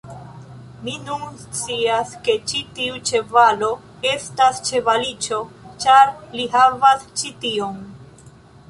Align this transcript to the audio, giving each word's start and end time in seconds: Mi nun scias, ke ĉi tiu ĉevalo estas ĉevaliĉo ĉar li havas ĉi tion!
Mi 0.85 0.93
nun 1.09 1.35
scias, 1.57 2.15
ke 2.29 2.35
ĉi 2.53 2.63
tiu 2.79 2.97
ĉevalo 3.11 3.69
estas 4.15 4.63
ĉevaliĉo 4.71 5.43
ĉar 5.85 6.13
li 6.39 6.49
havas 6.57 7.09
ĉi 7.21 7.37
tion! 7.47 7.81